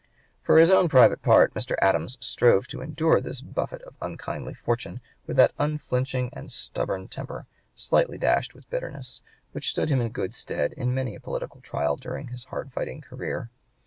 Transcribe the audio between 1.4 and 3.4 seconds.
Mr. Adams strove to endure this